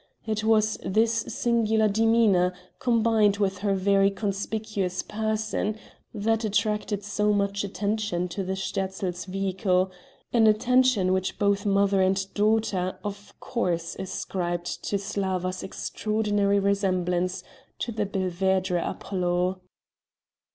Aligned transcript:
It 0.25 0.43
was 0.43 0.79
this 0.83 1.13
singular 1.27 1.87
demeanor, 1.87 2.53
combined 2.79 3.37
with 3.37 3.59
her 3.59 3.75
very 3.75 4.09
conspicuous 4.09 5.03
person, 5.03 5.77
that 6.11 6.43
attracted 6.43 7.03
so 7.03 7.31
much 7.31 7.63
attention 7.63 8.27
to 8.29 8.43
the 8.43 8.55
Sterzls' 8.55 9.25
vehicle 9.25 9.91
an 10.33 10.47
attention 10.47 11.13
which 11.13 11.37
both 11.37 11.67
mother 11.67 12.01
and 12.01 12.33
daughter, 12.33 12.97
of 13.03 13.35
course 13.39 13.95
ascribed 13.99 14.83
to 14.85 14.97
Slawa's 14.97 15.61
extraordinary 15.61 16.57
resemblance 16.57 17.43
to 17.77 17.91
the 17.91 18.07
Belvedere 18.07 18.79
Apollo. 18.83 19.61